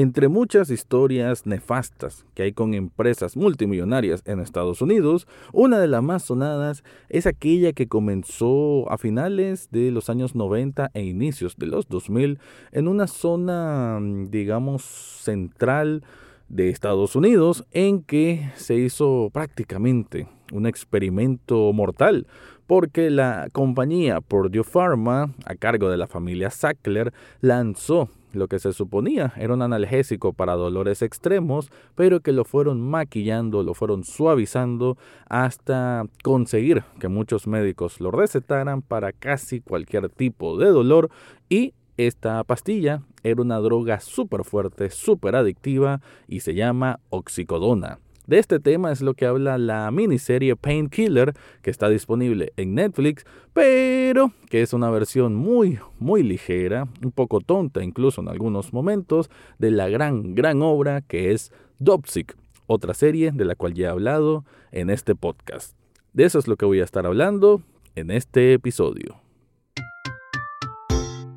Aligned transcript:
Entre 0.00 0.28
muchas 0.28 0.70
historias 0.70 1.44
nefastas 1.44 2.24
que 2.34 2.44
hay 2.44 2.52
con 2.52 2.72
empresas 2.72 3.36
multimillonarias 3.36 4.22
en 4.26 4.38
Estados 4.38 4.80
Unidos, 4.80 5.26
una 5.52 5.80
de 5.80 5.88
las 5.88 6.04
más 6.04 6.22
sonadas 6.22 6.84
es 7.08 7.26
aquella 7.26 7.72
que 7.72 7.88
comenzó 7.88 8.88
a 8.92 8.96
finales 8.96 9.70
de 9.72 9.90
los 9.90 10.08
años 10.08 10.36
90 10.36 10.92
e 10.94 11.02
inicios 11.02 11.56
de 11.56 11.66
los 11.66 11.88
2000 11.88 12.38
en 12.70 12.86
una 12.86 13.08
zona, 13.08 13.98
digamos, 14.28 14.82
central 14.84 16.04
de 16.48 16.68
Estados 16.68 17.16
Unidos 17.16 17.64
en 17.72 18.04
que 18.04 18.52
se 18.54 18.76
hizo 18.76 19.30
prácticamente 19.32 20.28
un 20.52 20.66
experimento 20.66 21.72
mortal 21.72 22.28
porque 22.68 23.10
la 23.10 23.48
compañía 23.50 24.20
Purdue 24.20 24.62
Pharma, 24.62 25.34
a 25.44 25.56
cargo 25.56 25.90
de 25.90 25.96
la 25.96 26.06
familia 26.06 26.50
Sackler, 26.50 27.12
lanzó 27.40 28.10
lo 28.32 28.48
que 28.48 28.58
se 28.58 28.72
suponía 28.72 29.32
era 29.36 29.54
un 29.54 29.62
analgésico 29.62 30.32
para 30.32 30.54
dolores 30.54 31.02
extremos, 31.02 31.70
pero 31.94 32.20
que 32.20 32.32
lo 32.32 32.44
fueron 32.44 32.80
maquillando, 32.80 33.62
lo 33.62 33.74
fueron 33.74 34.04
suavizando 34.04 34.96
hasta 35.28 36.04
conseguir 36.22 36.84
que 37.00 37.08
muchos 37.08 37.46
médicos 37.46 38.00
lo 38.00 38.10
recetaran 38.10 38.82
para 38.82 39.12
casi 39.12 39.60
cualquier 39.60 40.08
tipo 40.08 40.58
de 40.58 40.66
dolor 40.66 41.10
y 41.48 41.74
esta 41.96 42.44
pastilla 42.44 43.02
era 43.24 43.42
una 43.42 43.58
droga 43.58 44.00
súper 44.00 44.44
fuerte, 44.44 44.90
súper 44.90 45.34
adictiva 45.34 46.00
y 46.28 46.40
se 46.40 46.54
llama 46.54 47.00
oxicodona. 47.10 47.98
De 48.28 48.38
este 48.38 48.60
tema 48.60 48.92
es 48.92 49.00
lo 49.00 49.14
que 49.14 49.24
habla 49.24 49.56
la 49.56 49.90
miniserie 49.90 50.54
Painkiller, 50.54 51.32
que 51.62 51.70
está 51.70 51.88
disponible 51.88 52.52
en 52.58 52.74
Netflix, 52.74 53.24
pero 53.54 54.32
que 54.50 54.60
es 54.60 54.74
una 54.74 54.90
versión 54.90 55.34
muy, 55.34 55.78
muy 55.98 56.22
ligera, 56.22 56.86
un 57.02 57.10
poco 57.10 57.40
tonta 57.40 57.82
incluso 57.82 58.20
en 58.20 58.28
algunos 58.28 58.74
momentos, 58.74 59.30
de 59.58 59.70
la 59.70 59.88
gran, 59.88 60.34
gran 60.34 60.60
obra 60.60 61.00
que 61.00 61.32
es 61.32 61.52
Dopsic, 61.78 62.36
otra 62.66 62.92
serie 62.92 63.32
de 63.32 63.46
la 63.46 63.54
cual 63.54 63.72
ya 63.72 63.86
he 63.86 63.90
hablado 63.90 64.44
en 64.72 64.90
este 64.90 65.14
podcast. 65.14 65.74
De 66.12 66.24
eso 66.24 66.38
es 66.38 66.48
lo 66.48 66.56
que 66.56 66.66
voy 66.66 66.80
a 66.80 66.84
estar 66.84 67.06
hablando 67.06 67.62
en 67.94 68.10
este 68.10 68.52
episodio. 68.52 69.22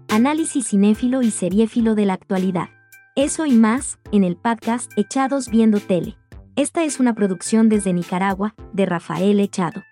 Análisis 0.09 0.67
cinéfilo 0.67 1.21
y 1.21 1.31
seriéfilo 1.31 1.95
de 1.95 2.05
la 2.05 2.13
actualidad. 2.15 2.67
Eso 3.15 3.45
y 3.45 3.53
más 3.53 3.97
en 4.11 4.25
el 4.25 4.35
podcast 4.35 4.91
Echados 4.97 5.47
Viendo 5.49 5.79
Tele. 5.79 6.20
Esta 6.57 6.83
es 6.83 6.99
una 6.99 7.15
producción 7.15 7.69
desde 7.69 7.93
Nicaragua, 7.93 8.55
de 8.73 8.85
Rafael 8.85 9.39
Echado. 9.39 9.83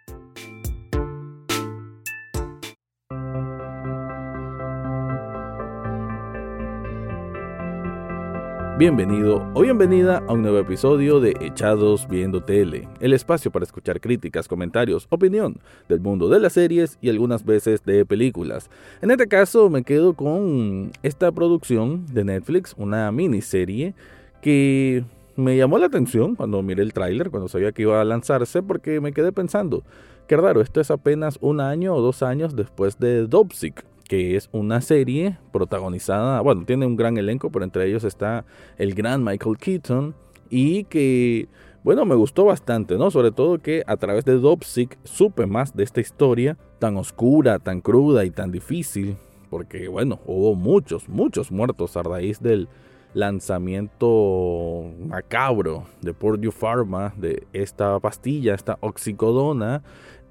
Bienvenido 8.78 9.50
o 9.54 9.62
bienvenida 9.62 10.18
a 10.28 10.34
un 10.34 10.42
nuevo 10.42 10.60
episodio 10.60 11.22
de 11.22 11.34
Echados 11.40 12.06
Viendo 12.10 12.44
Tele, 12.44 12.90
el 13.00 13.14
espacio 13.14 13.52
para 13.52 13.64
escuchar 13.64 14.02
críticas, 14.02 14.50
comentarios, 14.50 15.08
opinión 15.10 15.60
del 15.88 16.02
mundo 16.02 16.28
de 16.28 16.42
las 16.42 16.54
series 16.54 16.98
y 17.02 17.10
algunas 17.10 17.46
veces 17.46 17.86
de 17.86 18.06
películas. 18.06 18.70
En 19.02 19.12
este 19.12 19.28
caso 19.28 19.70
me 19.70 19.84
quedo 19.84 20.14
con 20.14 20.92
esta 21.04 21.32
producción 21.32 22.06
de 22.08 22.26
Netflix, 22.26 22.76
una 22.78 23.10
miniserie 23.14 23.96
que 24.42 25.06
me 25.40 25.58
llamó 25.58 25.78
la 25.78 25.88
atención 25.88 26.36
cuando 26.36 26.62
miré 26.62 26.84
el 26.84 26.94
tráiler, 26.94 27.30
cuando 27.32 27.48
sabía 27.48 27.72
que 27.72 27.84
iba 27.84 28.00
a 28.00 28.06
lanzarse, 28.06 28.62
porque 28.62 29.00
me 29.00 29.14
quedé 29.14 29.32
pensando, 29.32 29.84
qué 30.28 30.38
raro, 30.38 30.62
esto 30.62 30.82
es 30.82 30.92
apenas 30.92 31.38
un 31.42 31.62
año 31.62 31.96
o 31.96 32.02
dos 32.02 32.22
años 32.22 32.56
después 32.56 33.00
de 33.00 33.26
Dobsic, 33.26 33.86
que 34.08 34.36
es 34.36 34.50
una 34.52 34.82
serie 34.82 35.38
protagonizada, 35.52 36.42
bueno, 36.42 36.66
tiene 36.66 36.86
un 36.86 36.96
gran 36.96 37.18
elenco, 37.18 37.52
pero 37.52 37.64
entre 37.64 37.88
ellos 37.88 38.04
está 38.04 38.46
el 38.78 38.94
gran 38.94 39.24
Michael 39.24 39.58
Keaton, 39.58 40.14
y 40.50 40.84
que, 40.86 41.48
bueno, 41.84 42.06
me 42.06 42.16
gustó 42.16 42.46
bastante, 42.46 42.98
¿no? 42.98 43.12
Sobre 43.12 43.32
todo 43.32 43.60
que 43.60 43.84
a 43.88 43.98
través 43.98 44.26
de 44.26 44.34
Dobsic 44.34 44.98
supe 45.04 45.46
más 45.46 45.76
de 45.76 45.84
esta 45.84 46.02
historia 46.02 46.58
tan 46.80 46.98
oscura, 46.98 47.60
tan 47.60 47.82
cruda 47.82 48.26
y 48.26 48.32
tan 48.32 48.52
difícil, 48.52 49.16
porque, 49.50 49.88
bueno, 49.88 50.20
hubo 50.26 50.56
muchos, 50.56 51.08
muchos 51.08 51.52
muertos 51.52 51.96
a 51.98 52.04
raíz 52.04 52.42
del 52.42 52.68
lanzamiento 53.14 54.86
macabro 55.08 55.86
de 56.02 56.14
Purdue 56.14 56.52
Pharma 56.52 57.14
de 57.18 57.48
esta 57.54 58.00
pastilla, 58.00 58.56
esta 58.56 58.78
oxicodona, 58.82 59.84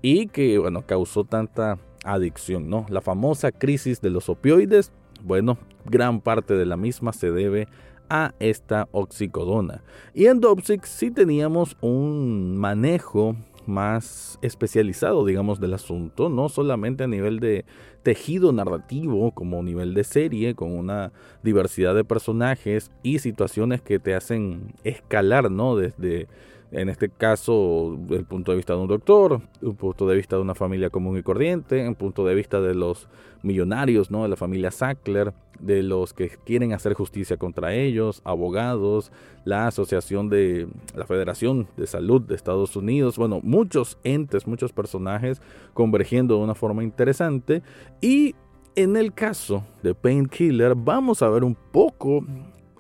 y 0.03 0.29
que, 0.29 0.59
bueno, 0.59 0.87
causó 0.87 1.25
tanta 1.25 1.79
adicción, 2.05 2.71
¿no? 2.71 2.87
La 2.89 3.01
famosa 3.01 3.51
crisis 3.53 4.01
de 4.01 4.11
los 4.11 4.29
opioides, 4.29 4.93
bueno, 5.23 5.59
gran 5.85 6.21
parte 6.21 6.55
de 6.55 6.67
la 6.67 6.77
misma 6.77 7.13
se 7.13 7.33
debe 7.33 7.67
a 8.09 8.35
esta 8.39 8.89
oxicodona. 8.93 9.83
Y 10.15 10.27
en 10.27 10.41
Dopsic 10.41 10.85
sí 10.85 11.11
teníamos 11.11 11.77
un 11.81 12.57
manejo 12.57 13.37
más 13.67 14.39
especializado, 14.41 15.27
digamos, 15.27 15.61
del 15.61 15.75
asunto, 15.75 16.31
no 16.31 16.49
solamente 16.49 17.05
a 17.05 17.09
nivel 17.09 17.39
de 17.39 17.67
tejido 18.03 18.53
narrativo, 18.53 19.33
como 19.33 19.63
nivel 19.63 19.95
de 19.95 20.05
serie, 20.05 20.55
con 20.55 20.77
una 20.77 21.13
diversidad 21.43 21.95
de 21.95 22.05
personajes 22.05 22.91
y 23.03 23.19
situaciones 23.19 23.81
que 23.83 23.99
te 23.99 24.15
hacen 24.15 24.75
escalar, 24.85 25.51
¿no? 25.51 25.77
Desde 25.77 26.29
en 26.71 26.91
este 26.91 27.09
caso, 27.09 27.99
el 28.11 28.25
punto 28.25 28.53
de 28.53 28.57
vista 28.57 28.75
de 28.75 28.81
un 28.81 28.89
doctor, 28.89 29.41
un 29.63 29.77
punto 29.77 30.07
de 30.07 30.17
vista 30.17 30.37
de 30.37 30.43
una 30.43 30.55
familia 30.55 30.91
común 30.91 31.17
y 31.17 31.23
corriente, 31.23 31.89
un 31.89 31.95
punto 31.95 32.27
de 32.27 32.35
vista 32.35 32.61
de 32.61 32.75
los 32.75 33.09
millonarios, 33.43 34.11
¿no? 34.11 34.23
De 34.23 34.29
la 34.29 34.37
familia 34.37 34.71
Sackler, 34.71 35.33
de 35.61 35.83
los 35.83 36.13
que 36.13 36.29
quieren 36.45 36.75
hacer 36.75 36.93
justicia 36.93 37.39
contra 37.39 37.75
ellos, 37.75 38.21
abogados, 38.25 39.11
la 39.45 39.67
Asociación 39.67 40.29
de 40.29 40.69
la 40.95 41.07
Federación 41.07 41.69
de 41.77 41.87
Salud 41.87 42.21
de 42.21 42.35
Estados 42.35 42.77
Unidos, 42.77 43.17
bueno, 43.17 43.41
muchos 43.43 43.99
entes, 44.05 44.47
muchos 44.47 44.73
personajes 44.73 45.41
convergiendo 45.73 46.37
de 46.37 46.45
una 46.45 46.55
forma 46.55 46.85
interesante 46.85 47.63
y 48.01 48.35
en 48.77 48.97
el 48.97 49.13
caso 49.13 49.65
de 49.83 49.95
Painkiller 49.95 50.75
vamos 50.75 51.23
a 51.23 51.29
ver 51.29 51.45
un 51.45 51.57
poco 51.73 52.25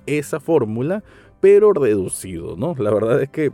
esa 0.07 0.41
fórmula, 0.41 1.03
pero 1.41 1.73
reducido, 1.73 2.57
¿no? 2.57 2.75
La 2.79 2.91
verdad 2.91 3.21
es 3.23 3.29
que 3.29 3.53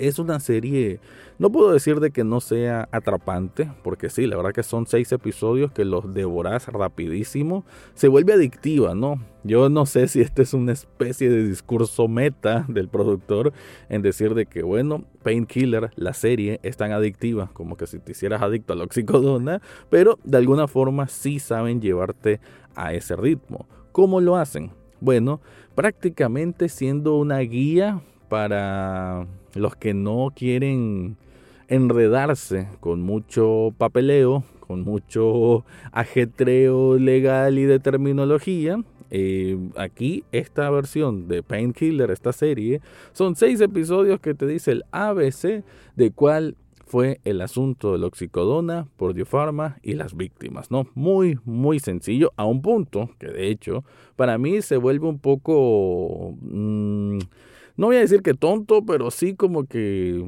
es 0.00 0.18
una 0.18 0.40
serie, 0.40 0.98
no 1.38 1.52
puedo 1.52 1.72
decir 1.72 2.00
de 2.00 2.10
que 2.10 2.24
no 2.24 2.40
sea 2.40 2.88
atrapante, 2.90 3.70
porque 3.84 4.08
sí, 4.10 4.26
la 4.26 4.36
verdad 4.36 4.52
que 4.52 4.62
son 4.62 4.86
seis 4.86 5.12
episodios 5.12 5.72
que 5.72 5.84
los 5.84 6.12
devoras 6.12 6.66
rapidísimo. 6.68 7.64
Se 7.94 8.08
vuelve 8.08 8.32
adictiva, 8.32 8.94
¿no? 8.94 9.22
Yo 9.44 9.68
no 9.68 9.86
sé 9.86 10.08
si 10.08 10.20
este 10.20 10.42
es 10.42 10.54
una 10.54 10.72
especie 10.72 11.28
de 11.28 11.46
discurso 11.46 12.08
meta 12.08 12.64
del 12.68 12.88
productor 12.88 13.52
en 13.88 14.02
decir 14.02 14.34
de 14.34 14.46
que, 14.46 14.62
bueno, 14.62 15.04
Painkiller, 15.22 15.90
la 15.96 16.14
serie, 16.14 16.60
es 16.62 16.76
tan 16.76 16.92
adictiva 16.92 17.50
como 17.52 17.76
que 17.76 17.86
si 17.86 17.98
te 17.98 18.12
hicieras 18.12 18.42
adicto 18.42 18.72
a 18.72 18.76
la 18.76 18.84
oxicodona, 18.84 19.60
pero 19.90 20.18
de 20.24 20.38
alguna 20.38 20.66
forma 20.66 21.08
sí 21.08 21.38
saben 21.38 21.80
llevarte 21.80 22.40
a 22.74 22.94
ese 22.94 23.16
ritmo. 23.16 23.66
¿Cómo 23.92 24.20
lo 24.20 24.36
hacen? 24.36 24.72
Bueno, 25.00 25.40
prácticamente 25.74 26.68
siendo 26.68 27.16
una 27.16 27.38
guía 27.38 28.02
para 28.30 29.26
los 29.54 29.76
que 29.76 29.92
no 29.92 30.32
quieren 30.34 31.16
enredarse 31.68 32.68
con 32.80 33.02
mucho 33.02 33.74
papeleo, 33.76 34.44
con 34.66 34.82
mucho 34.82 35.64
ajetreo 35.92 36.96
legal 36.96 37.58
y 37.58 37.64
de 37.64 37.80
terminología. 37.80 38.82
Eh, 39.10 39.58
aquí 39.76 40.22
esta 40.30 40.70
versión 40.70 41.26
de 41.26 41.42
Painkiller, 41.42 42.12
esta 42.12 42.32
serie, 42.32 42.80
son 43.12 43.34
seis 43.34 43.60
episodios 43.60 44.20
que 44.20 44.34
te 44.34 44.46
dice 44.46 44.70
el 44.70 44.84
ABC 44.92 45.64
de 45.96 46.12
cuál 46.12 46.56
fue 46.86 47.20
el 47.24 47.40
asunto 47.40 47.92
de 47.92 47.98
la 47.98 48.06
oxicodona, 48.06 48.86
por 48.96 49.14
Pharma 49.26 49.78
y 49.82 49.94
las 49.94 50.16
víctimas, 50.16 50.70
¿no? 50.70 50.86
Muy, 50.94 51.38
muy 51.44 51.78
sencillo, 51.78 52.32
a 52.36 52.44
un 52.44 52.62
punto 52.62 53.10
que 53.18 53.26
de 53.26 53.48
hecho 53.48 53.84
para 54.14 54.38
mí 54.38 54.62
se 54.62 54.76
vuelve 54.76 55.08
un 55.08 55.18
poco... 55.18 56.36
Mm, 56.40 57.18
no 57.80 57.86
voy 57.86 57.96
a 57.96 58.00
decir 58.00 58.20
que 58.20 58.34
tonto, 58.34 58.84
pero 58.84 59.10
sí 59.10 59.34
como 59.34 59.64
que 59.64 60.22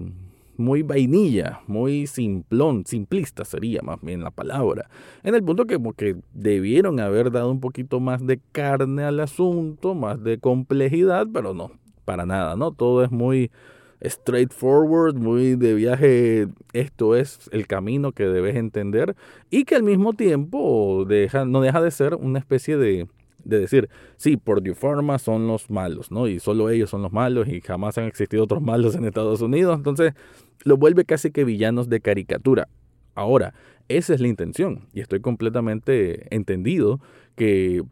muy 0.57 0.83
vainilla, 0.83 1.61
muy 1.67 2.07
simplón, 2.07 2.87
simplista 2.87 3.45
sería 3.45 3.83
más 3.83 4.01
bien 4.01 4.25
la 4.25 4.31
palabra. 4.31 4.89
En 5.23 5.35
el 5.35 5.45
punto 5.45 5.67
que 5.67 5.75
como 5.75 5.93
que 5.93 6.17
debieron 6.33 6.99
haber 6.99 7.31
dado 7.31 7.51
un 7.51 7.61
poquito 7.61 8.01
más 8.01 8.27
de 8.27 8.41
carne 8.53 9.05
al 9.05 9.21
asunto, 9.21 9.95
más 9.95 10.25
de 10.25 10.39
complejidad, 10.39 11.27
pero 11.31 11.53
no, 11.53 11.73
para 12.07 12.25
nada, 12.25 12.57
¿no? 12.57 12.73
Todo 12.73 13.05
es 13.05 13.11
muy 13.11 13.51
straightforward, 14.03 15.17
muy 15.17 15.55
de 15.55 15.75
viaje, 15.75 16.49
esto 16.73 17.17
es 17.17 17.51
el 17.53 17.67
camino 17.67 18.13
que 18.13 18.29
debes 18.29 18.57
entender 18.57 19.15
y 19.51 19.65
que 19.65 19.75
al 19.75 19.83
mismo 19.83 20.15
tiempo 20.15 21.07
no 21.47 21.61
deja 21.61 21.83
de 21.83 21.91
ser 21.91 22.15
una 22.15 22.39
especie 22.39 22.79
de 22.79 23.09
de 23.45 23.61
decir, 23.61 23.89
sí, 24.17 24.37
por 24.37 24.63
Pharma 24.75 25.19
son 25.19 25.47
los 25.47 25.71
malos, 25.71 26.11
¿no? 26.11 26.27
Y 26.29 26.41
solo 26.41 26.71
ellos 26.71 26.91
son 26.91 27.03
los 27.03 27.13
malos 27.13 27.49
y 27.49 27.61
jamás 27.61 27.99
han 27.99 28.05
existido 28.05 28.45
otros 28.45 28.63
malos 28.63 28.95
en 28.95 29.05
Estados 29.05 29.41
Unidos. 29.41 29.77
Entonces, 29.77 30.15
lo 30.65 30.77
vuelve 30.77 31.05
casi 31.05 31.31
que 31.31 31.45
villanos 31.45 31.89
de 31.89 32.01
caricatura. 32.01 32.69
Ahora, 33.15 33.55
esa 33.89 34.15
es 34.15 34.21
la 34.21 34.29
intención 34.29 34.87
y 34.93 35.01
estoy 35.01 35.21
completamente 35.21 36.35
entendido 36.35 37.01
que 37.37 37.83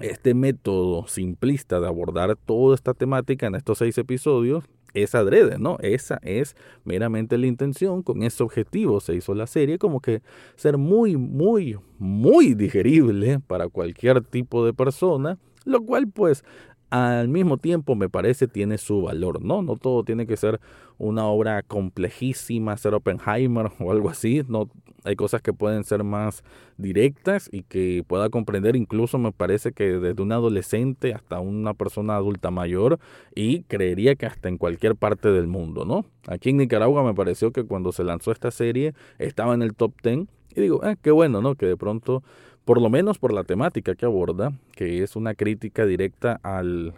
este 0.00 0.34
método 0.34 1.06
simplista 1.08 1.80
de 1.80 1.86
abordar 1.86 2.36
toda 2.36 2.74
esta 2.74 2.94
temática 2.94 3.46
en 3.46 3.54
estos 3.54 3.78
seis 3.78 3.98
episodios 3.98 4.64
es 5.02 5.14
adrede, 5.14 5.58
¿no? 5.58 5.76
Esa 5.80 6.18
es 6.22 6.56
meramente 6.84 7.38
la 7.38 7.46
intención, 7.46 8.02
con 8.02 8.22
ese 8.22 8.42
objetivo 8.42 9.00
se 9.00 9.14
hizo 9.14 9.34
la 9.34 9.46
serie, 9.46 9.78
como 9.78 10.00
que 10.00 10.22
ser 10.56 10.78
muy, 10.78 11.16
muy, 11.16 11.78
muy 11.98 12.54
digerible 12.54 13.40
para 13.46 13.68
cualquier 13.68 14.22
tipo 14.22 14.64
de 14.64 14.72
persona, 14.72 15.38
lo 15.64 15.84
cual 15.84 16.08
pues 16.08 16.44
al 16.90 17.28
mismo 17.28 17.58
tiempo 17.58 17.94
me 17.94 18.08
parece 18.08 18.48
tiene 18.48 18.78
su 18.78 19.02
valor, 19.02 19.42
¿no? 19.42 19.62
No 19.62 19.76
todo 19.76 20.04
tiene 20.04 20.26
que 20.26 20.36
ser 20.36 20.60
una 20.96 21.26
obra 21.26 21.62
complejísima, 21.62 22.76
ser 22.76 22.94
Oppenheimer 22.94 23.70
o 23.80 23.92
algo 23.92 24.10
así, 24.10 24.42
no 24.48 24.68
hay 25.04 25.16
cosas 25.16 25.42
que 25.42 25.52
pueden 25.52 25.84
ser 25.84 26.02
más 26.02 26.42
directas 26.76 27.48
y 27.52 27.62
que 27.62 28.04
pueda 28.06 28.30
comprender 28.30 28.76
incluso 28.76 29.18
me 29.18 29.32
parece 29.32 29.72
que 29.72 29.98
desde 29.98 30.22
un 30.22 30.32
adolescente 30.32 31.14
hasta 31.14 31.40
una 31.40 31.72
persona 31.74 32.16
adulta 32.16 32.50
mayor 32.50 32.98
y 33.34 33.62
creería 33.62 34.16
que 34.16 34.26
hasta 34.26 34.48
en 34.48 34.58
cualquier 34.58 34.96
parte 34.96 35.30
del 35.30 35.46
mundo, 35.46 35.84
¿no? 35.84 36.04
Aquí 36.26 36.50
en 36.50 36.58
Nicaragua 36.58 37.04
me 37.04 37.14
pareció 37.14 37.52
que 37.52 37.64
cuando 37.64 37.92
se 37.92 38.04
lanzó 38.04 38.32
esta 38.32 38.50
serie 38.50 38.94
estaba 39.18 39.54
en 39.54 39.62
el 39.62 39.74
top 39.74 39.92
10 40.02 40.26
y 40.54 40.60
digo, 40.60 40.80
ah, 40.82 40.96
qué 41.00 41.10
bueno, 41.10 41.40
¿no? 41.40 41.54
Que 41.54 41.66
de 41.66 41.76
pronto 41.76 42.22
por 42.68 42.82
lo 42.82 42.90
menos 42.90 43.18
por 43.18 43.32
la 43.32 43.44
temática 43.44 43.94
que 43.94 44.04
aborda, 44.04 44.52
que 44.72 45.02
es 45.02 45.16
una 45.16 45.34
crítica 45.34 45.86
directa 45.86 46.38
al, 46.42 46.92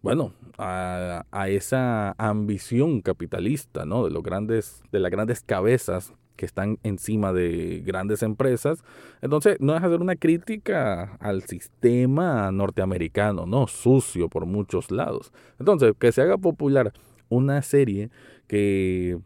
bueno, 0.00 0.32
a, 0.56 1.26
esa 1.48 2.14
ambición 2.16 3.02
capitalista, 3.02 3.84
¿no? 3.84 4.06
De 4.06 4.10
los 4.10 4.22
grandes, 4.22 4.82
de 4.90 5.00
las 5.00 5.10
grandes 5.10 5.42
cabezas 5.42 6.14
que 6.34 6.46
están 6.46 6.78
encima 6.82 7.34
de 7.34 7.82
grandes 7.84 8.22
empresas. 8.22 8.82
Entonces, 9.20 9.58
no 9.60 9.76
es 9.76 9.82
hacer 9.82 10.00
una 10.00 10.16
crítica 10.16 11.18
al 11.20 11.42
sistema 11.42 12.50
norteamericano, 12.50 13.44
¿no? 13.44 13.66
Sucio 13.66 14.30
por 14.30 14.46
muchos 14.46 14.90
lados. 14.90 15.30
Entonces, 15.58 15.92
que 15.98 16.10
se 16.12 16.22
haga 16.22 16.38
popular 16.38 16.94
una 17.28 17.60
serie 17.60 18.08
que 18.46 19.18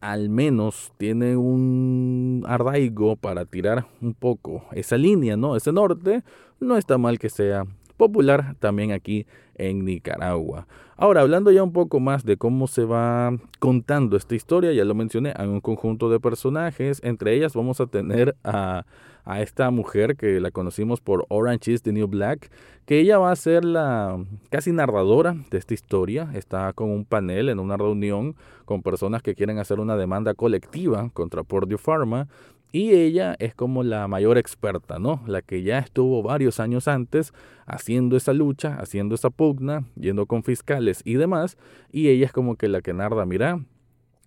al 0.00 0.28
menos 0.28 0.92
tiene 0.96 1.36
un 1.36 2.44
arraigo 2.46 3.16
para 3.16 3.44
tirar 3.44 3.86
un 4.00 4.14
poco 4.14 4.64
esa 4.72 4.96
línea, 4.96 5.36
¿no? 5.36 5.56
Ese 5.56 5.72
norte, 5.72 6.22
no 6.58 6.76
está 6.76 6.98
mal 6.98 7.18
que 7.18 7.28
sea 7.28 7.66
popular 8.00 8.56
también 8.58 8.92
aquí 8.92 9.26
en 9.56 9.84
Nicaragua. 9.84 10.66
Ahora, 10.96 11.20
hablando 11.20 11.50
ya 11.50 11.62
un 11.62 11.72
poco 11.72 12.00
más 12.00 12.24
de 12.24 12.38
cómo 12.38 12.66
se 12.66 12.84
va 12.84 13.36
contando 13.58 14.16
esta 14.16 14.34
historia, 14.34 14.72
ya 14.72 14.84
lo 14.86 14.94
mencioné, 14.94 15.34
hay 15.36 15.46
un 15.46 15.60
conjunto 15.60 16.08
de 16.08 16.18
personajes, 16.18 17.00
entre 17.04 17.34
ellas 17.34 17.54
vamos 17.54 17.80
a 17.80 17.86
tener 17.86 18.36
a 18.42 18.86
a 19.24 19.40
esta 19.42 19.70
mujer 19.70 20.16
que 20.16 20.40
la 20.40 20.50
conocimos 20.50 21.00
por 21.00 21.26
Orange 21.28 21.72
is 21.72 21.82
the 21.82 21.92
New 21.92 22.08
Black, 22.08 22.50
que 22.86 22.98
ella 22.98 23.18
va 23.18 23.30
a 23.30 23.36
ser 23.36 23.64
la 23.64 24.18
casi 24.48 24.72
narradora 24.72 25.36
de 25.50 25.58
esta 25.58 25.74
historia. 25.74 26.30
Está 26.34 26.72
con 26.72 26.90
un 26.90 27.04
panel 27.04 27.48
en 27.48 27.60
una 27.60 27.76
reunión 27.76 28.34
con 28.64 28.82
personas 28.82 29.22
que 29.22 29.34
quieren 29.34 29.58
hacer 29.58 29.80
una 29.80 29.96
demanda 29.96 30.34
colectiva 30.34 31.10
contra 31.12 31.42
Purdue 31.44 31.78
Pharma 31.78 32.28
y 32.72 32.92
ella 32.92 33.36
es 33.38 33.54
como 33.54 33.82
la 33.82 34.06
mayor 34.08 34.38
experta, 34.38 34.98
¿no? 34.98 35.22
La 35.26 35.42
que 35.42 35.62
ya 35.62 35.78
estuvo 35.78 36.22
varios 36.22 36.60
años 36.60 36.88
antes 36.88 37.32
haciendo 37.66 38.16
esa 38.16 38.32
lucha, 38.32 38.76
haciendo 38.80 39.14
esa 39.14 39.30
pugna, 39.30 39.84
yendo 39.96 40.26
con 40.26 40.42
fiscales 40.42 41.02
y 41.04 41.14
demás. 41.14 41.56
Y 41.90 42.08
ella 42.08 42.26
es 42.26 42.32
como 42.32 42.56
que 42.56 42.68
la 42.68 42.80
que 42.80 42.92
narra, 42.92 43.26
mira, 43.26 43.60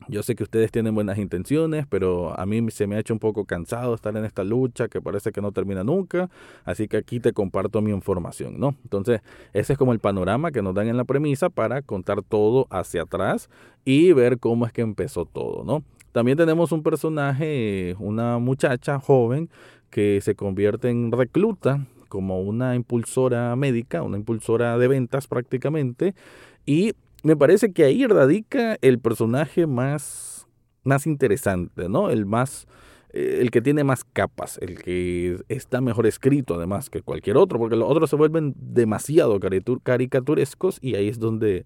yo 0.10 0.22
sé 0.24 0.36
que 0.36 0.44
ustedes 0.44 0.72
tienen 0.72 0.94
buenas 0.96 1.18
intenciones, 1.18 1.86
pero 1.88 2.38
a 2.38 2.46
mí 2.46 2.70
se 2.72 2.88
me 2.88 2.96
ha 2.96 3.00
hecho 3.00 3.14
un 3.14 3.20
poco 3.20 3.46
cansado 3.46 3.96
estar 3.96 4.16
en 4.18 4.26
esta 4.26 4.44
lucha 4.44 4.88
que 4.90 5.02
parece 5.02 5.32
que 5.32 5.42
no 5.42 5.52
termina 5.52 5.84
nunca, 5.84 6.30
así 6.66 6.88
que 6.88 6.98
aquí 6.98 7.20
te 7.20 7.32
comparto 7.32 7.82
mi 7.82 7.92
información, 7.92 8.60
¿no? 8.60 8.76
Entonces, 8.84 9.22
ese 9.54 9.74
es 9.74 9.80
como 9.80 9.94
el 9.94 10.00
panorama 10.00 10.52
que 10.52 10.62
nos 10.62 10.76
dan 10.76 10.88
en 10.88 10.98
la 10.98 11.06
premisa 11.06 11.50
para 11.50 11.82
contar 11.82 12.22
todo 12.22 12.68
hacia 12.70 13.04
atrás 13.04 13.50
y 13.86 14.12
ver 14.12 14.40
cómo 14.40 14.66
es 14.66 14.74
que 14.74 14.82
empezó 14.82 15.26
todo, 15.26 15.64
¿no? 15.64 15.84
También 16.14 16.38
tenemos 16.38 16.72
un 16.72 16.84
personaje, 16.84 17.96
una 18.00 18.38
muchacha 18.38 19.00
joven 19.00 19.50
que 19.90 20.22
se 20.22 20.36
convierte 20.36 20.90
en 20.90 21.12
recluta 21.12 21.86
como 22.08 22.42
una 22.42 22.76
impulsora 22.76 23.56
médica, 23.56 24.04
una 24.04 24.18
impulsora 24.18 24.78
de 24.78 24.88
ventas 24.88 25.28
prácticamente, 25.28 26.14
y 26.66 26.94
me 27.24 27.36
parece 27.36 27.74
que 27.74 27.84
ahí 27.84 28.06
radica 28.06 28.78
el 28.82 29.00
personaje 29.00 29.66
más, 29.66 30.48
más 30.84 31.08
interesante, 31.08 31.90
¿no? 31.90 32.12
El 32.12 32.26
más 32.26 32.68
eh, 33.14 33.40
el 33.42 33.52
que 33.52 33.62
tiene 33.62 33.84
más 33.84 34.04
capas, 34.04 34.58
el 34.62 34.82
que 34.82 35.40
está 35.48 35.82
mejor 35.82 36.08
escrito 36.08 36.56
además 36.56 36.90
que 36.90 37.02
cualquier 37.02 37.38
otro, 37.38 37.60
porque 37.60 37.76
los 37.76 37.90
otros 37.90 38.10
se 38.10 38.16
vuelven 38.16 38.56
demasiado 38.58 39.40
caricaturescos 39.84 40.80
y 40.82 40.96
ahí 40.96 41.10
es 41.10 41.20
donde, 41.20 41.66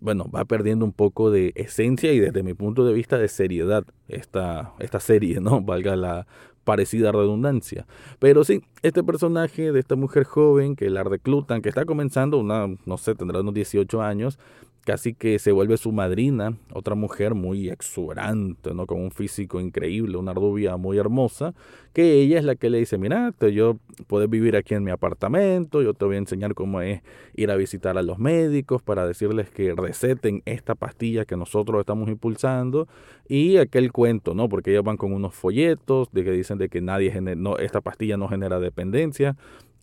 bueno, 0.00 0.30
va 0.34 0.44
perdiendo 0.44 0.84
un 0.84 0.92
poco 0.92 1.30
de 1.30 1.52
esencia 1.54 2.12
y 2.12 2.20
desde 2.20 2.42
mi 2.42 2.54
punto 2.54 2.84
de 2.84 2.92
vista 2.92 3.18
de 3.18 3.28
seriedad 3.28 3.84
esta, 4.08 4.72
esta 4.78 5.00
serie, 5.00 5.40
¿no? 5.40 5.60
Valga 5.62 5.96
la 5.96 6.26
parecida 6.64 7.12
redundancia. 7.12 7.86
Pero 8.18 8.44
sí, 8.44 8.62
este 8.82 9.02
personaje 9.02 9.72
de 9.72 9.80
esta 9.80 9.96
mujer 9.96 10.24
joven 10.24 10.76
que 10.76 10.90
la 10.90 11.02
reclutan, 11.02 11.62
que 11.62 11.68
está 11.68 11.84
comenzando, 11.84 12.38
una, 12.38 12.66
no 12.86 12.98
sé, 12.98 13.14
tendrá 13.14 13.40
unos 13.40 13.54
18 13.54 14.02
años, 14.02 14.38
casi 14.84 15.14
que 15.14 15.38
se 15.38 15.52
vuelve 15.52 15.76
su 15.76 15.92
madrina, 15.92 16.56
otra 16.72 16.94
mujer 16.94 17.34
muy 17.34 17.68
exuberante, 17.68 18.74
¿no? 18.74 18.86
con 18.86 19.00
un 19.00 19.10
físico 19.10 19.60
increíble, 19.60 20.16
una 20.16 20.32
rubia 20.32 20.76
muy 20.76 20.98
hermosa, 20.98 21.54
que 21.92 22.14
ella 22.14 22.38
es 22.38 22.44
la 22.44 22.54
que 22.54 22.70
le 22.70 22.78
dice, 22.78 22.98
mira, 22.98 23.34
yo 23.52 23.78
puedes 24.06 24.30
vivir 24.30 24.56
aquí 24.56 24.74
en 24.74 24.84
mi 24.84 24.90
apartamento, 24.90 25.82
yo 25.82 25.94
te 25.94 26.04
voy 26.04 26.16
a 26.16 26.18
enseñar 26.18 26.54
cómo 26.54 26.80
es 26.80 27.02
ir 27.34 27.50
a 27.50 27.56
visitar 27.56 27.98
a 27.98 28.02
los 28.02 28.18
médicos 28.18 28.82
para 28.82 29.06
decirles 29.06 29.50
que 29.50 29.74
receten 29.74 30.42
esta 30.46 30.74
pastilla 30.74 31.24
que 31.24 31.36
nosotros 31.36 31.80
estamos 31.80 32.08
impulsando 32.08 32.88
y 33.28 33.58
aquel 33.58 33.92
cuento, 33.92 34.34
¿no? 34.34 34.48
Porque 34.48 34.70
ellos 34.70 34.84
van 34.84 34.96
con 34.96 35.12
unos 35.12 35.34
folletos 35.34 36.08
de 36.12 36.24
que 36.24 36.32
dicen 36.32 36.58
de 36.58 36.68
que 36.68 36.80
nadie 36.80 37.20
no, 37.20 37.58
esta 37.58 37.80
pastilla 37.80 38.16
no 38.16 38.28
genera 38.28 38.60
dependencia, 38.60 39.36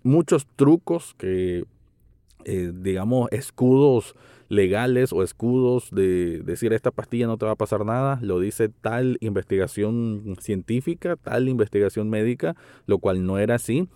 muchos 0.03 0.47
trucos 0.55 1.13
que 1.17 1.65
eh, 2.45 2.71
digamos 2.73 3.29
escudos 3.31 4.15
legales 4.49 5.13
o 5.13 5.23
escudos 5.23 5.89
de 5.91 6.39
decir 6.39 6.73
esta 6.73 6.91
pastilla 6.91 7.27
no 7.27 7.37
te 7.37 7.45
va 7.45 7.51
a 7.51 7.55
pasar 7.55 7.85
nada, 7.85 8.19
lo 8.21 8.39
dice 8.39 8.69
tal 8.69 9.17
investigación 9.19 10.35
científica, 10.39 11.15
tal 11.15 11.49
investigación 11.49 12.09
médica, 12.09 12.55
lo 12.85 12.99
cual 12.99 13.25
no 13.25 13.37
era 13.39 13.55
así. 13.55 13.87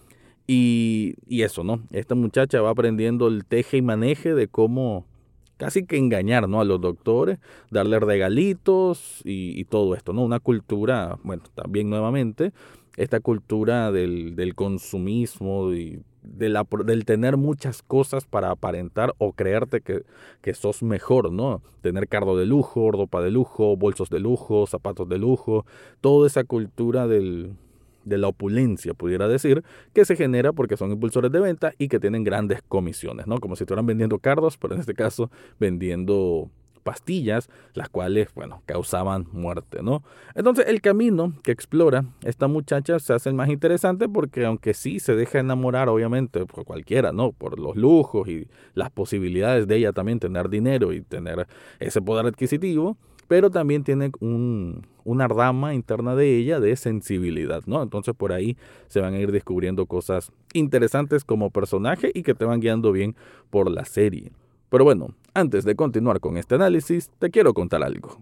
Y, 0.47 1.15
y 1.27 1.43
eso, 1.43 1.63
¿no? 1.63 1.81
Esta 1.91 2.15
muchacha 2.15 2.61
va 2.61 2.71
aprendiendo 2.71 3.27
el 3.27 3.45
teje 3.45 3.77
y 3.77 3.81
maneje 3.81 4.33
de 4.33 4.47
cómo 4.47 5.05
casi 5.55 5.85
que 5.85 5.97
engañar 5.97 6.49
¿no? 6.49 6.59
a 6.59 6.65
los 6.65 6.81
doctores, 6.81 7.37
darle 7.69 7.99
regalitos 7.99 9.21
y, 9.23 9.59
y, 9.59 9.63
todo 9.65 9.93
esto, 9.93 10.11
¿no? 10.11 10.23
Una 10.23 10.39
cultura, 10.39 11.19
bueno, 11.23 11.43
también 11.53 11.87
nuevamente, 11.87 12.51
esta 12.97 13.19
cultura 13.19 13.91
del, 13.91 14.35
del 14.35 14.55
consumismo 14.55 15.71
y 15.71 16.01
del 16.21 17.05
tener 17.05 17.37
muchas 17.37 17.81
cosas 17.81 18.25
para 18.25 18.51
aparentar 18.51 19.13
o 19.17 19.33
creerte 19.33 19.81
que, 19.81 20.03
que 20.41 20.53
sos 20.53 20.83
mejor, 20.83 21.31
¿no? 21.31 21.61
Tener 21.81 22.07
carro 22.07 22.37
de 22.37 22.45
lujo, 22.45 22.91
ropa 22.91 23.21
de 23.21 23.31
lujo, 23.31 23.75
bolsos 23.75 24.09
de 24.09 24.19
lujo, 24.19 24.67
zapatos 24.67 25.09
de 25.09 25.17
lujo, 25.17 25.65
toda 25.99 26.27
esa 26.27 26.43
cultura 26.43 27.07
del, 27.07 27.53
de 28.05 28.17
la 28.17 28.27
opulencia, 28.27 28.93
pudiera 28.93 29.27
decir, 29.27 29.63
que 29.93 30.05
se 30.05 30.15
genera 30.15 30.53
porque 30.53 30.77
son 30.77 30.91
impulsores 30.91 31.31
de 31.31 31.39
venta 31.39 31.73
y 31.77 31.87
que 31.87 31.99
tienen 31.99 32.23
grandes 32.23 32.61
comisiones, 32.67 33.27
¿no? 33.27 33.39
Como 33.39 33.55
si 33.55 33.63
estuvieran 33.63 33.85
vendiendo 33.85 34.19
carros, 34.19 34.57
pero 34.57 34.75
en 34.75 34.79
este 34.79 34.93
caso 34.93 35.29
vendiendo 35.59 36.49
pastillas, 36.81 37.49
las 37.73 37.89
cuales, 37.89 38.33
bueno, 38.33 38.61
causaban 38.65 39.27
muerte, 39.31 39.81
¿no? 39.81 40.03
Entonces 40.35 40.67
el 40.67 40.81
camino 40.81 41.33
que 41.43 41.51
explora 41.51 42.05
esta 42.23 42.47
muchacha 42.47 42.99
se 42.99 43.13
hace 43.13 43.31
más 43.33 43.49
interesante 43.49 44.09
porque 44.09 44.45
aunque 44.45 44.73
sí 44.73 44.99
se 44.99 45.15
deja 45.15 45.39
enamorar, 45.39 45.89
obviamente, 45.89 46.45
por 46.45 46.65
cualquiera, 46.65 47.11
¿no? 47.11 47.31
Por 47.31 47.59
los 47.59 47.75
lujos 47.75 48.27
y 48.27 48.47
las 48.73 48.91
posibilidades 48.91 49.67
de 49.67 49.77
ella 49.77 49.93
también 49.93 50.19
tener 50.19 50.49
dinero 50.49 50.93
y 50.93 51.01
tener 51.01 51.47
ese 51.79 52.01
poder 52.01 52.25
adquisitivo, 52.25 52.97
pero 53.27 53.49
también 53.49 53.83
tiene 53.83 54.11
un, 54.19 54.85
una 55.03 55.27
rama 55.27 55.73
interna 55.73 56.15
de 56.15 56.37
ella 56.37 56.59
de 56.59 56.75
sensibilidad, 56.75 57.63
¿no? 57.65 57.81
Entonces 57.81 58.13
por 58.13 58.33
ahí 58.33 58.57
se 58.87 58.99
van 58.99 59.13
a 59.13 59.19
ir 59.19 59.31
descubriendo 59.31 59.85
cosas 59.85 60.31
interesantes 60.53 61.23
como 61.23 61.49
personaje 61.49 62.11
y 62.13 62.23
que 62.23 62.33
te 62.33 62.45
van 62.45 62.59
guiando 62.59 62.91
bien 62.91 63.15
por 63.49 63.71
la 63.71 63.85
serie. 63.85 64.31
Pero 64.69 64.83
bueno, 64.83 65.15
antes 65.33 65.63
de 65.63 65.75
continuar 65.75 66.19
con 66.19 66.37
este 66.37 66.55
análisis, 66.55 67.09
te 67.19 67.29
quiero 67.29 67.53
contar 67.53 67.83
algo. 67.83 68.21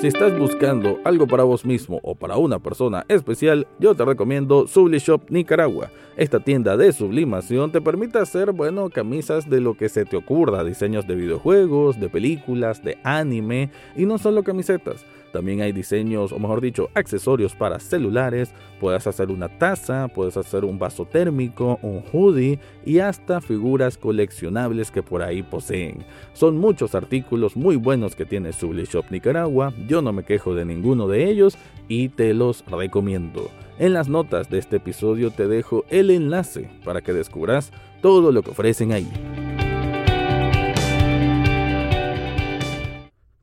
Si 0.00 0.08
estás 0.08 0.38
buscando 0.38 0.98
algo 1.02 1.26
para 1.26 1.44
vos 1.44 1.64
mismo 1.64 1.98
o 2.02 2.14
para 2.14 2.36
una 2.36 2.58
persona 2.58 3.06
especial, 3.08 3.66
yo 3.78 3.94
te 3.94 4.04
recomiendo 4.04 4.66
Sublishop 4.66 5.30
Nicaragua. 5.30 5.90
Esta 6.18 6.40
tienda 6.40 6.76
de 6.76 6.92
sublimación 6.92 7.72
te 7.72 7.80
permite 7.80 8.18
hacer, 8.18 8.52
bueno, 8.52 8.90
camisas 8.90 9.48
de 9.48 9.62
lo 9.62 9.78
que 9.78 9.88
se 9.88 10.04
te 10.04 10.18
ocurra, 10.18 10.62
diseños 10.62 11.06
de 11.06 11.14
videojuegos, 11.14 11.98
de 11.98 12.10
películas, 12.10 12.84
de 12.84 12.98
anime 13.02 13.70
y 13.96 14.04
no 14.04 14.18
solo 14.18 14.42
camisetas 14.42 15.06
también 15.34 15.62
hay 15.62 15.72
diseños, 15.72 16.30
o 16.30 16.38
mejor 16.38 16.60
dicho, 16.60 16.90
accesorios 16.94 17.56
para 17.56 17.80
celulares, 17.80 18.54
puedes 18.78 19.04
hacer 19.08 19.32
una 19.32 19.48
taza, 19.48 20.06
puedes 20.06 20.36
hacer 20.36 20.64
un 20.64 20.78
vaso 20.78 21.06
térmico, 21.06 21.80
un 21.82 22.04
hoodie 22.12 22.60
y 22.86 23.00
hasta 23.00 23.40
figuras 23.40 23.98
coleccionables 23.98 24.92
que 24.92 25.02
por 25.02 25.22
ahí 25.22 25.42
poseen. 25.42 26.04
Son 26.34 26.56
muchos 26.56 26.94
artículos 26.94 27.56
muy 27.56 27.74
buenos 27.74 28.14
que 28.14 28.24
tiene 28.24 28.52
Subli 28.52 28.84
Shop 28.84 29.06
Nicaragua, 29.10 29.72
yo 29.88 30.02
no 30.02 30.12
me 30.12 30.22
quejo 30.22 30.54
de 30.54 30.64
ninguno 30.64 31.08
de 31.08 31.28
ellos 31.28 31.58
y 31.88 32.10
te 32.10 32.32
los 32.32 32.64
recomiendo. 32.66 33.50
En 33.80 33.92
las 33.92 34.08
notas 34.08 34.48
de 34.50 34.58
este 34.58 34.76
episodio 34.76 35.32
te 35.32 35.48
dejo 35.48 35.84
el 35.90 36.10
enlace 36.10 36.70
para 36.84 37.00
que 37.00 37.12
descubras 37.12 37.72
todo 38.00 38.30
lo 38.30 38.44
que 38.44 38.52
ofrecen 38.52 38.92
ahí. 38.92 39.43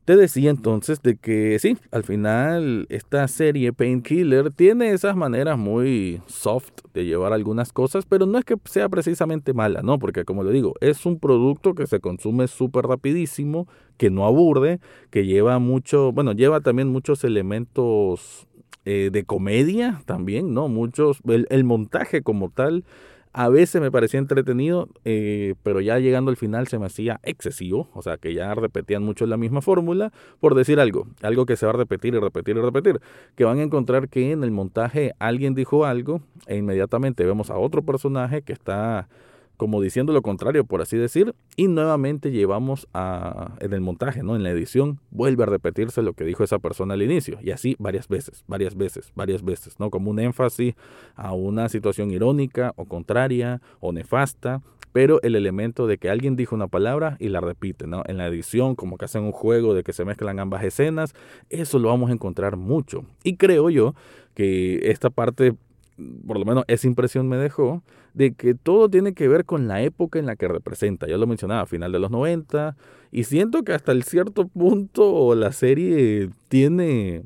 Te 0.06 0.16
decía 0.16 0.50
entonces 0.50 1.04
de 1.04 1.16
que 1.16 1.60
sí, 1.60 1.78
al 1.92 2.04
final 2.04 2.88
esta 2.90 3.28
serie 3.28 3.72
Painkiller 3.72 4.50
tiene 4.50 4.94
esas 4.94 5.16
maneras 5.16 5.60
muy 5.60 6.22
soft 6.26 6.72
de 6.96 7.06
llevar 7.06 7.34
algunas 7.34 7.72
cosas, 7.72 8.06
pero 8.08 8.26
no 8.26 8.40
es 8.40 8.46
que 8.46 8.56
sea 8.66 8.90
precisamente 8.90 9.54
mala, 9.54 9.84
¿no? 9.84 10.00
Porque 10.00 10.26
como 10.26 10.44
le 10.44 10.52
digo, 10.52 10.74
es 10.82 11.06
un 11.06 11.20
producto 11.20 11.76
que 11.76 11.86
se 11.86 12.00
consume 12.00 12.48
súper 12.48 12.86
rapidísimo, 12.88 13.68
que 13.98 14.10
no 14.10 14.26
aburre, 14.26 14.80
que 15.12 15.28
lleva 15.28 15.60
mucho, 15.60 16.12
bueno, 16.12 16.32
lleva 16.32 16.62
también 16.62 16.88
muchos 16.88 17.24
elementos 17.24 18.48
eh, 18.86 19.12
de 19.14 19.24
comedia 19.24 20.02
también, 20.08 20.56
¿no? 20.56 20.68
Muchos, 20.68 21.20
el 21.28 21.64
montaje 21.64 22.24
como 22.24 22.50
tal 22.50 22.86
a 23.34 23.50
veces 23.50 23.82
me 23.82 23.92
parecía 23.92 24.20
entretenido, 24.20 24.90
eh, 25.06 25.56
pero 25.64 25.80
ya 25.80 26.00
llegando 26.00 26.32
al 26.32 26.38
final 26.38 26.68
se 26.68 26.80
me 26.80 26.86
hacía 26.86 27.20
excesivo, 27.24 27.90
o 27.94 28.02
sea 28.02 28.18
que 28.18 28.34
ya 28.34 28.54
repetían 28.54 29.04
mucho 29.04 29.26
la 29.26 29.38
misma 29.38 29.62
fórmula, 29.62 30.12
por 30.40 30.56
decir 30.56 30.80
algo, 30.80 31.08
algo 31.22 31.46
que 31.46 31.56
se 31.56 31.66
va 31.66 31.72
a 31.72 31.76
repetir 31.76 32.14
y 32.14 32.20
repetir 32.20 32.58
y 32.58 32.62
repetir, 32.62 33.00
que 33.36 33.46
van 33.46 33.60
a 33.60 33.64
encontrar 33.64 34.10
que 34.10 34.32
en 34.32 34.44
el 34.44 34.52
montaje 34.52 35.14
alguien 35.20 35.56
dijo 35.56 35.86
algo 35.86 36.22
e 36.48 36.58
inmediatamente 36.58 37.26
vemos 37.26 37.50
a 37.50 37.58
otro 37.58 37.84
personaje 37.84 38.42
que 38.42 38.54
está 38.54 39.08
como 39.62 39.80
diciendo 39.80 40.12
lo 40.12 40.24
contrario, 40.24 40.64
por 40.66 40.82
así 40.82 40.98
decir, 40.98 41.36
y 41.56 41.68
nuevamente 41.68 42.32
llevamos 42.32 42.88
a, 42.96 43.54
en 43.60 43.74
el 43.74 43.82
montaje, 43.82 44.24
¿no? 44.24 44.36
En 44.36 44.42
la 44.42 44.50
edición, 44.50 44.98
vuelve 45.12 45.44
a 45.44 45.46
repetirse 45.46 46.02
lo 46.02 46.14
que 46.14 46.24
dijo 46.24 46.44
esa 46.44 46.58
persona 46.58 46.96
al 46.96 47.04
inicio, 47.04 47.38
y 47.44 47.52
así 47.52 47.76
varias 47.78 48.08
veces, 48.08 48.44
varias 48.48 48.76
veces, 48.76 49.12
varias 49.14 49.44
veces, 49.46 49.80
¿no? 49.80 49.92
Como 49.92 50.10
un 50.10 50.20
énfasis 50.20 50.74
a 51.14 51.34
una 51.34 51.70
situación 51.70 52.10
irónica 52.10 52.74
o 52.76 52.86
contraria 52.86 53.62
o 53.82 53.92
nefasta, 53.92 54.64
pero 54.94 55.22
el 55.22 55.36
elemento 55.36 55.86
de 55.86 56.00
que 56.00 56.10
alguien 56.10 56.36
dijo 56.36 56.56
una 56.56 56.68
palabra 56.68 57.18
y 57.20 57.30
la 57.30 57.40
repite, 57.40 57.86
¿no? 57.86 58.02
En 58.08 58.18
la 58.18 58.26
edición, 58.26 58.74
como 58.74 58.98
que 58.98 59.06
hacen 59.06 59.22
un 59.22 59.32
juego 59.32 59.76
de 59.76 59.84
que 59.84 59.94
se 59.94 60.06
mezclan 60.06 60.40
ambas 60.40 60.64
escenas, 60.64 61.14
eso 61.52 61.78
lo 61.78 61.90
vamos 61.90 62.10
a 62.10 62.14
encontrar 62.14 62.58
mucho. 62.58 63.06
Y 63.24 63.36
creo 63.36 63.70
yo 63.70 63.94
que 64.34 64.90
esta 64.90 65.12
parte 65.12 65.54
por 66.26 66.40
lo 66.40 66.46
menos 66.46 66.64
esa 66.68 66.88
impresión 66.88 67.28
me 67.28 67.38
dejó, 67.38 67.84
de 68.14 68.34
que 68.34 68.54
todo 68.54 68.90
tiene 68.90 69.14
que 69.14 69.28
ver 69.28 69.46
con 69.46 69.68
la 69.68 69.82
época 69.82 70.20
en 70.20 70.26
la 70.26 70.36
que 70.36 70.48
representa. 70.48 71.08
Ya 71.08 71.18
lo 71.18 71.28
mencionaba, 71.28 71.66
final 71.66 71.92
de 71.92 72.00
los 72.00 72.12
90, 72.12 72.76
y 73.12 73.24
siento 73.24 73.64
que 73.64 73.74
hasta 73.74 73.92
el 73.92 74.04
cierto 74.04 74.48
punto 74.48 75.36
la 75.36 75.52
serie 75.52 76.30
tiene 76.48 77.24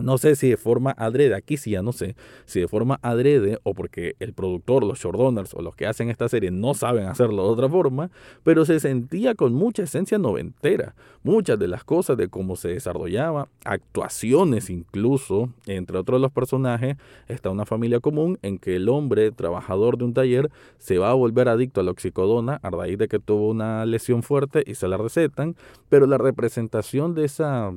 no 0.00 0.16
sé 0.18 0.36
si 0.36 0.48
de 0.48 0.56
forma 0.56 0.92
adrede, 0.92 1.34
aquí 1.34 1.56
sí 1.56 1.72
ya 1.72 1.82
no 1.82 1.92
sé, 1.92 2.16
si 2.46 2.60
de 2.60 2.68
forma 2.68 2.98
adrede 3.02 3.58
o 3.62 3.74
porque 3.74 4.16
el 4.20 4.32
productor, 4.32 4.84
los 4.84 4.98
showrunners 4.98 5.54
o 5.54 5.62
los 5.62 5.76
que 5.76 5.86
hacen 5.86 6.08
esta 6.08 6.28
serie 6.28 6.50
no 6.50 6.74
saben 6.74 7.06
hacerlo 7.06 7.44
de 7.44 7.50
otra 7.50 7.68
forma, 7.68 8.10
pero 8.42 8.64
se 8.64 8.80
sentía 8.80 9.34
con 9.34 9.52
mucha 9.52 9.82
esencia 9.82 10.18
noventera. 10.18 10.94
Muchas 11.22 11.58
de 11.58 11.68
las 11.68 11.84
cosas 11.84 12.16
de 12.16 12.28
cómo 12.28 12.56
se 12.56 12.68
desarrollaba, 12.68 13.48
actuaciones 13.64 14.70
incluso, 14.70 15.50
entre 15.66 15.98
otros 15.98 16.20
los 16.20 16.32
personajes, 16.32 16.96
está 17.28 17.50
una 17.50 17.66
familia 17.66 18.00
común 18.00 18.38
en 18.42 18.58
que 18.58 18.76
el 18.76 18.88
hombre, 18.88 19.30
trabajador 19.30 19.98
de 19.98 20.04
un 20.04 20.14
taller, 20.14 20.50
se 20.78 20.98
va 20.98 21.10
a 21.10 21.14
volver 21.14 21.48
adicto 21.48 21.80
a 21.80 21.84
la 21.84 21.92
oxicodona 21.92 22.58
a 22.62 22.70
raíz 22.70 22.98
de 22.98 23.08
que 23.08 23.18
tuvo 23.18 23.50
una 23.50 23.86
lesión 23.86 24.22
fuerte 24.22 24.64
y 24.66 24.74
se 24.74 24.88
la 24.88 24.96
recetan, 24.96 25.54
pero 25.88 26.06
la 26.06 26.18
representación 26.18 27.14
de 27.14 27.24
esa 27.24 27.72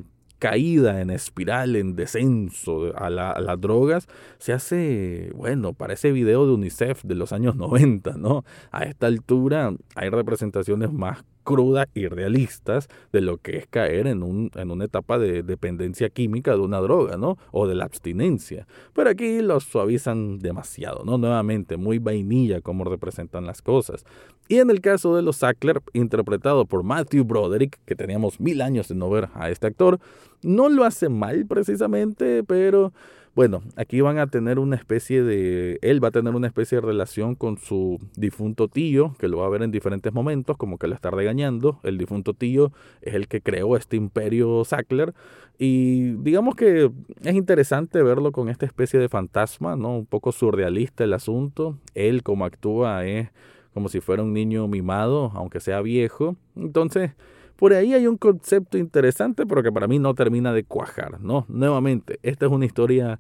caída 0.46 1.02
en 1.02 1.10
espiral, 1.10 1.76
en 1.76 1.96
descenso 1.96 2.96
a, 2.96 3.10
las 3.10 3.60
drogas, 3.60 4.08
se 4.38 4.54
hace, 4.54 5.32
bueno, 5.34 5.74
parece 5.74 6.12
video 6.12 6.46
de 6.46 6.54
UNICEF 6.54 7.04
de 7.04 7.16
los 7.16 7.34
años 7.34 7.56
90, 7.56 8.18
¿no? 8.18 8.46
A 8.72 8.84
esta 8.84 9.08
altura 9.08 9.74
hay 9.96 10.10
representaciones 10.10 10.94
más 10.94 11.24
crudas 11.46 11.88
y 11.94 12.08
realistas 12.08 12.90
de 13.14 13.22
lo 13.22 13.38
que 13.38 13.56
es 13.56 13.68
caer 13.68 14.08
en, 14.08 14.24
un, 14.24 14.52
en 14.56 14.72
una 14.72 14.84
etapa 14.84 15.18
de 15.18 15.44
dependencia 15.44 16.10
química 16.10 16.52
de 16.52 16.60
una 16.60 16.80
droga, 16.80 17.16
¿no? 17.16 17.38
O 17.52 17.68
de 17.68 17.76
la 17.76 17.86
abstinencia. 17.86 18.68
Pero 18.94 19.10
aquí 19.10 19.42
los 19.42 19.64
suavizan 19.64 20.40
demasiado, 20.40 21.06
¿no? 21.06 21.18
Nuevamente, 21.18 21.78
muy 21.78 22.00
vainilla 22.00 22.60
como 22.60 22.84
representan 22.84 23.46
las 23.46 23.62
cosas. 23.62 24.04
Y 24.48 24.58
en 24.58 24.70
el 24.70 24.82
caso 24.82 25.16
de 25.16 25.22
los 25.22 25.38
Sackler, 25.38 25.82
interpretado 25.94 26.66
por 26.66 26.84
Matthew 26.84 27.24
Broderick, 27.24 27.80
que 27.86 27.96
teníamos 27.96 28.40
mil 28.40 28.62
años 28.62 28.90
de 28.90 28.96
no 28.96 29.10
ver 29.10 29.30
a 29.34 29.50
este 29.50 29.68
actor, 29.68 30.00
no 30.44 30.68
lo 30.70 30.84
hace 30.84 31.10
mal 31.10 31.46
precisamente, 31.48 32.44
pero 32.44 32.92
bueno, 33.36 33.62
aquí 33.76 34.00
van 34.00 34.18
a 34.18 34.28
tener 34.28 34.60
una 34.60 34.78
especie 34.78 35.22
de, 35.22 35.78
él 35.82 36.02
va 36.02 36.08
a 36.08 36.12
tener 36.12 36.36
una 36.36 36.48
especie 36.48 36.78
de 36.78 36.88
relación 36.88 37.36
con 37.36 37.58
su 37.58 38.00
difunto 38.16 38.70
tío, 38.70 39.14
que 39.20 39.28
lo 39.28 39.40
va 39.40 39.48
a 39.48 39.50
ver 39.50 39.62
en 39.62 39.72
diferentes 39.72 40.14
momentos, 40.14 40.56
como 40.56 40.78
que 40.78 40.88
lo 40.88 40.96
está 40.96 41.12
regañando. 41.12 41.82
El 41.84 41.98
difunto 41.98 42.34
tío 42.34 42.72
es 43.02 43.14
el 43.14 43.28
que 43.28 43.42
creó 43.42 43.76
este 43.76 43.98
imperio 43.98 44.64
Sackler. 44.64 45.14
Y 45.58 46.12
digamos 46.24 46.56
que 46.56 46.90
es 47.24 47.36
interesante 47.36 48.02
verlo 48.04 48.32
con 48.32 48.48
esta 48.48 48.66
especie 48.66 49.02
de 49.02 49.10
fantasma, 49.10 49.76
¿no? 49.76 49.98
Un 49.98 50.06
poco 50.06 50.32
surrealista 50.32 51.04
el 51.04 51.14
asunto. 51.14 51.78
Él 51.94 52.24
como 52.24 52.46
actúa 52.46 53.06
es 53.06 53.32
como 53.74 53.90
si 53.90 54.00
fuera 54.00 54.24
un 54.24 54.32
niño 54.32 54.70
mimado, 54.70 55.34
aunque 55.36 55.60
sea 55.60 55.82
viejo. 55.82 56.38
Entonces, 56.56 57.12
por 57.56 57.74
ahí 57.74 57.94
hay 57.94 58.08
un 58.08 58.18
concepto 58.18 58.78
interesante, 58.78 59.46
pero 59.46 59.64
que 59.64 59.72
para 59.72 59.88
mí 59.88 60.00
no 60.00 60.14
termina 60.14 60.54
de 60.54 60.64
cuajar, 60.64 61.22
¿no? 61.22 61.46
Nuevamente, 61.48 62.20
esta 62.24 62.46
es 62.46 62.52
una 62.52 62.66
historia 62.66 63.20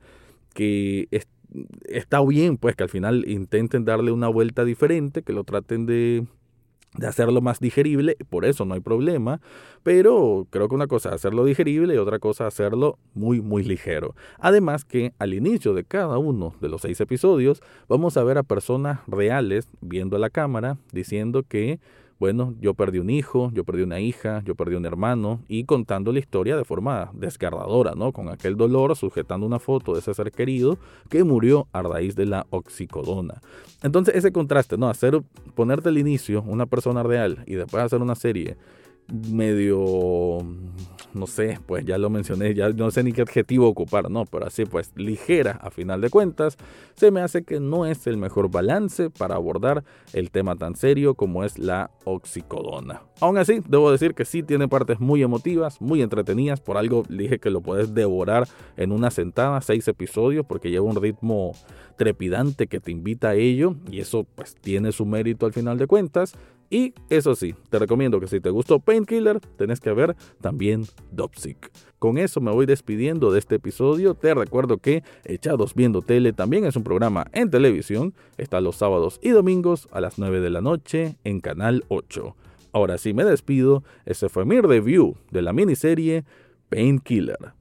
que 0.54 1.08
está 1.86 2.22
bien, 2.24 2.58
pues 2.58 2.76
que 2.76 2.84
al 2.84 2.90
final 2.90 3.26
intenten 3.28 3.86
darle 3.86 4.12
una 4.12 4.28
vuelta 4.28 4.66
diferente, 4.66 5.22
que 5.22 5.34
lo 5.34 5.44
traten 5.44 5.86
de, 5.86 6.26
de 6.98 7.08
hacerlo 7.08 7.42
más 7.42 7.60
digerible, 7.60 8.18
por 8.30 8.46
eso 8.46 8.66
no 8.66 8.74
hay 8.74 8.80
problema, 8.80 9.42
pero 9.84 10.48
creo 10.50 10.68
que 10.68 10.76
una 10.76 10.88
cosa 10.88 11.10
es 11.10 11.16
hacerlo 11.16 11.46
digerible 11.46 11.96
y 11.96 11.98
otra 11.98 12.20
cosa 12.20 12.48
es 12.48 12.54
hacerlo 12.54 12.98
muy, 13.14 13.42
muy 13.42 13.64
ligero. 13.64 14.16
Además 14.40 14.86
que 14.86 15.14
al 15.20 15.34
inicio 15.34 15.74
de 15.74 15.84
cada 15.84 16.18
uno 16.18 16.56
de 16.62 16.70
los 16.70 16.82
seis 16.82 17.00
episodios 17.02 17.62
vamos 17.88 18.18
a 18.18 18.24
ver 18.24 18.38
a 18.38 18.44
personas 18.44 19.00
reales 19.08 19.68
viendo 19.82 20.16
a 20.16 20.20
la 20.20 20.30
cámara 20.30 20.78
diciendo 20.92 21.44
que 21.44 21.80
bueno, 22.20 22.56
yo 22.62 22.74
perdí 22.74 23.00
un 23.00 23.10
hijo, 23.10 23.52
yo 23.54 23.66
perdí 23.66 23.82
una 23.82 24.00
hija, 24.00 24.42
yo 24.46 24.56
perdí 24.56 24.76
un 24.76 24.86
hermano, 24.86 25.42
y 25.48 25.66
contando 25.66 26.14
la 26.14 26.20
historia 26.20 26.56
de 26.56 26.64
forma 26.64 27.12
desgarradora, 27.14 27.94
¿no? 27.96 28.14
Con 28.14 28.30
aquel 28.30 28.56
dolor, 28.56 28.96
sujetando 28.96 29.46
una 29.46 29.60
foto 29.60 29.94
de 29.94 30.00
ese 30.00 30.14
ser 30.14 30.32
querido 30.32 30.78
que 31.10 31.24
murió 31.24 31.68
a 31.74 31.82
raíz 31.82 32.16
de 32.16 32.26
la 32.26 32.48
oxicodona. 32.52 33.42
Entonces, 33.84 34.16
ese 34.16 34.32
contraste, 34.32 34.78
¿no? 34.78 34.90
Hacer, 34.90 35.22
ponerte 35.56 35.90
al 35.90 35.98
inicio 35.98 36.42
una 36.48 36.66
persona 36.66 37.04
real 37.04 37.44
y 37.46 37.56
después 37.56 37.84
hacer 37.84 38.02
una 38.02 38.16
serie 38.16 38.56
medio, 39.30 40.40
no 41.16 41.28
sé, 41.28 41.60
pues 41.66 41.86
ya 41.86 41.98
lo 41.98 42.10
mencioné, 42.10 42.54
ya 42.54 42.70
no 42.70 42.92
sé 42.92 43.04
ni 43.04 43.12
qué 43.12 43.22
adjetivo 43.22 43.68
ocupar, 43.68 44.10
no, 44.10 44.26
pero 44.26 44.46
así 44.46 44.66
pues 44.66 44.92
ligera 44.96 45.60
a 45.62 45.72
final 45.72 46.02
de 46.02 46.10
cuentas, 46.10 46.58
se 46.96 47.12
me 47.12 47.22
hace 47.22 47.44
que 47.44 47.60
no 47.60 47.86
es 47.86 48.08
el 48.08 48.18
mejor 48.18 48.50
balance 48.50 49.10
para 49.10 49.36
abordar 49.36 49.84
el 50.14 50.32
tema 50.32 50.56
tan 50.56 50.76
serio 50.76 51.16
como 51.16 51.44
es 51.44 51.58
la 51.58 51.92
oxicodona. 52.04 53.02
Aún 53.22 53.38
así, 53.38 53.62
debo 53.68 53.92
decir 53.92 54.14
que 54.14 54.26
sí 54.26 54.44
tiene 54.44 54.68
partes 54.68 55.00
muy 55.00 55.24
emotivas, 55.24 55.82
muy 55.82 56.02
entretenidas, 56.02 56.60
por 56.60 56.78
algo 56.78 57.04
dije 57.08 57.40
que 57.40 57.50
lo 57.50 57.62
puedes 57.62 57.94
devorar 57.94 58.48
en 58.78 58.92
una 58.92 59.12
sentada, 59.12 59.62
seis 59.62 59.88
episodios, 59.88 60.46
porque 60.46 60.70
lleva 60.70 60.86
un 60.86 61.02
ritmo 61.02 61.54
trepidante 61.96 62.68
que 62.68 62.80
te 62.80 62.92
invita 62.92 63.30
a 63.30 63.36
ello 63.36 63.76
y 63.90 64.00
eso 64.00 64.26
pues 64.36 64.56
tiene 64.56 64.92
su 64.92 65.06
mérito 65.06 65.46
al 65.46 65.54
final 65.54 65.78
de 65.78 65.88
cuentas. 65.88 66.34
Y 66.70 66.94
eso 67.10 67.36
sí, 67.36 67.56
te 67.70 67.80
recomiendo 67.80 68.20
que 68.20 68.28
si 68.28 68.40
te 68.40 68.50
gustó 68.50 68.80
Painkiller, 68.80 69.40
tenés 69.58 69.80
que 69.80 69.94
ver 69.94 70.16
también 70.42 70.86
Dopsic. 71.12 71.72
Con 72.00 72.18
eso 72.18 72.42
me 72.42 72.52
voy 72.52 72.66
despidiendo 72.66 73.32
de 73.32 73.40
este 73.40 73.56
episodio. 73.56 74.14
Te 74.16 74.34
recuerdo 74.34 74.78
que 74.78 75.04
Echados 75.24 75.74
Viendo 75.74 76.02
Tele 76.02 76.34
también 76.34 76.66
es 76.66 76.76
un 76.76 76.84
programa 76.84 77.28
en 77.34 77.50
televisión. 77.50 78.14
Está 78.38 78.62
los 78.62 78.76
sábados 78.76 79.20
y 79.22 79.30
domingos 79.30 79.88
a 79.92 80.02
las 80.02 80.20
9 80.20 80.40
de 80.40 80.50
la 80.50 80.62
noche 80.62 81.18
en 81.24 81.40
Canal 81.40 81.84
8. 81.88 82.36
Ahora 82.74 82.98
sí 82.98 83.14
me 83.14 83.24
despido. 83.24 83.84
Ese 84.06 84.28
fue 84.30 84.46
mi 84.46 84.60
review 84.60 85.16
de 85.32 85.42
la 85.42 85.54
miniserie 85.54 86.26
Painkiller. 86.70 87.54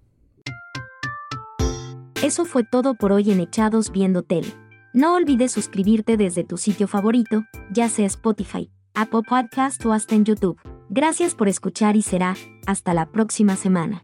Eso 2.23 2.45
fue 2.47 2.65
todo 2.65 2.95
por 2.95 3.13
hoy 3.13 3.31
en 3.31 3.41
Echados 3.41 3.93
Viendo 3.93 4.23
Tele. 4.23 4.49
No 4.95 5.15
olvides 5.15 5.53
suscribirte 5.53 6.17
desde 6.17 6.43
tu 6.43 6.57
sitio 6.57 6.89
favorito, 6.89 7.45
ya 7.71 7.89
sea 7.89 8.07
Spotify, 8.07 8.71
Apple 8.95 9.23
Podcast 9.29 9.85
o 9.87 9.93
hasta 9.93 10.15
en 10.15 10.25
YouTube. 10.25 10.59
Gracias 10.89 11.35
por 11.35 11.49
escuchar 11.49 11.97
y 11.97 12.03
será 12.03 12.37
hasta 12.67 12.95
la 12.95 13.07
próxima 13.07 13.57
semana. 13.57 14.03